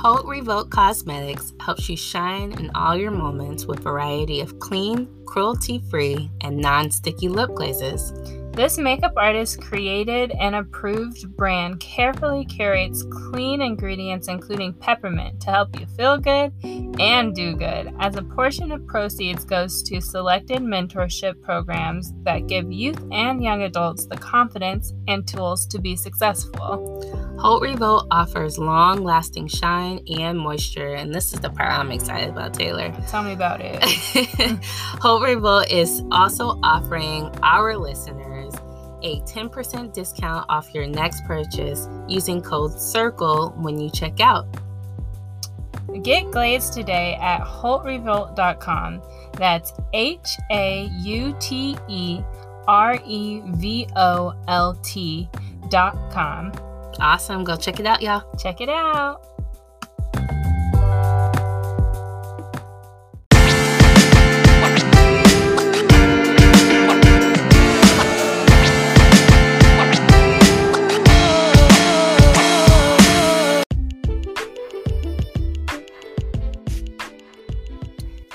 [0.00, 6.30] Haute Revolt Cosmetics helps you shine in all your moments with variety of clean, cruelty-free,
[6.40, 8.10] and non-sticky lip glazes.
[8.52, 15.78] This makeup artist created and approved brand carefully curates clean ingredients, including peppermint, to help
[15.78, 16.50] you feel good
[17.00, 22.70] and do good, as a portion of proceeds goes to selected mentorship programs that give
[22.70, 27.38] youth and young adults the confidence and tools to be successful.
[27.40, 32.28] Haute Revolt offers long lasting shine and moisture, and this is the part I'm excited
[32.28, 32.94] about, Taylor.
[33.08, 33.82] Tell me about it.
[34.62, 38.52] Haute Revolt is also offering our listeners
[39.02, 44.46] a 10% discount off your next purchase using code CIRCLE when you check out.
[46.02, 49.02] Get glazed today at HauteRevolt.com.
[49.32, 52.20] That's H A U T E
[52.66, 56.52] R E V O L T.com.
[57.00, 57.44] Awesome.
[57.44, 58.22] Go check it out, y'all.
[58.36, 59.26] Check it out.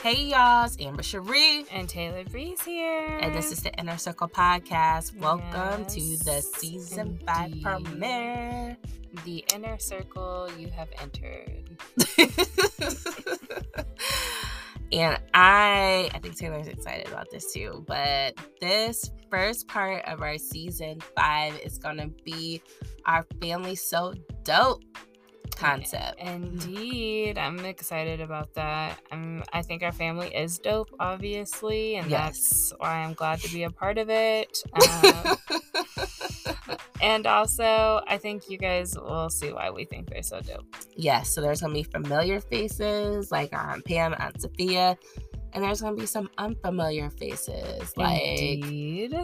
[0.05, 1.65] Hey y'all, it's Amber Cherie.
[1.71, 3.17] And Taylor Breeze here.
[3.21, 5.17] And this is the Inner Circle Podcast.
[5.17, 8.77] Welcome Yes, to the season five premiere.
[9.25, 11.63] The inner circle you have entered.
[14.91, 17.83] and I I think Taylor's excited about this too.
[17.87, 22.61] But this first part of our season five is gonna be
[23.07, 24.83] our family so dope
[25.55, 26.19] concept.
[26.19, 27.37] Indeed.
[27.37, 28.99] I'm excited about that.
[29.11, 32.21] I'm, I think our family is dope, obviously, and Yes.
[32.39, 34.57] that's why I'm glad to be a part of it.
[36.65, 40.65] Um, and also, I think you guys will see why we think they're so dope.
[40.95, 44.97] yes, so there's gonna be familiar faces like Aunt Pam, Aunt Sophia,
[45.55, 48.63] and there's gonna be some unfamiliar faces like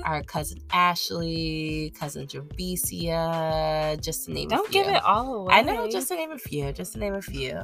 [0.04, 4.84] our cousin Ashley, cousin Javicia, just to name a Don't few.
[4.84, 5.54] give it all away.
[5.54, 7.62] I know, just to name a few, just to name a few.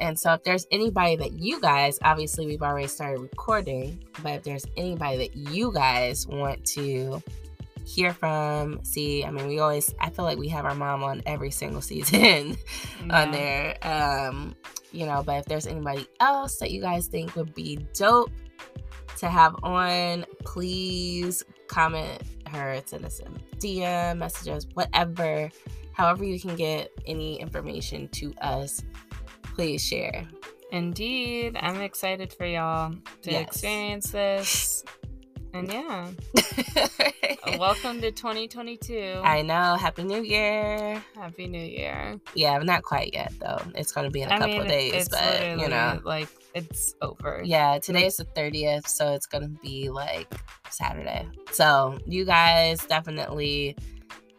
[0.00, 4.42] And so, if there's anybody that you guys, obviously, we've already started recording, but if
[4.42, 7.22] there's anybody that you guys want to
[7.84, 11.22] hear from, see, I mean, we always, I feel like we have our mom on
[11.26, 12.56] every single season
[13.06, 13.22] Yeah.
[13.22, 13.76] on there.
[13.86, 14.54] Um,
[14.92, 18.30] you know, but if there's anybody else that you guys think would be dope
[19.18, 25.50] to have on, please comment her, send us a DM, messages, whatever,
[25.92, 28.82] however you can get any information to us,
[29.42, 30.24] please share.
[30.70, 31.56] Indeed.
[31.60, 33.42] I'm excited for y'all to Yes.
[33.42, 34.81] experience this.
[35.54, 36.08] And yeah,
[37.58, 39.20] welcome to 2022.
[39.22, 39.76] I know.
[39.76, 41.04] Happy New Year.
[41.14, 42.18] Happy New Year.
[42.34, 43.60] Yeah, not quite yet though.
[43.74, 46.00] It's gonna be in a I couple mean, of days, but you know.
[46.04, 47.42] like it's over.
[47.44, 48.34] Yeah, today is the mm.
[48.34, 50.32] 30th, so it's gonna be like
[50.70, 51.28] Saturday.
[51.50, 53.76] So you guys definitely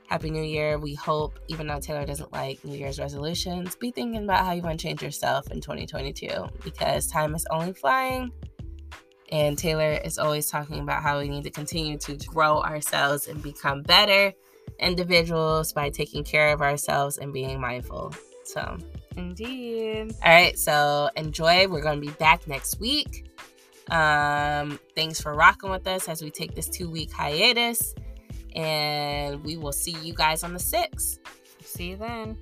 [0.07, 0.79] Happy New Year.
[0.79, 4.63] We hope, even though Taylor doesn't like New Year's resolutions, be thinking about how you
[4.63, 6.27] want to change yourself in 2022
[6.63, 8.31] because time is only flying.
[9.31, 13.41] And Taylor is always talking about how we need to continue to grow ourselves and
[13.41, 14.33] become better
[14.79, 18.13] individuals by taking care of ourselves and being mindful.
[18.43, 18.77] So,
[19.15, 20.13] Indeed.
[20.23, 21.67] all right, so enjoy.
[21.67, 23.29] We're going to be back next week.
[23.89, 27.95] Um, thanks for rocking with us as we take this two week hiatus.
[28.55, 31.19] And we will see you guys on the 6th.
[31.63, 32.37] See you then.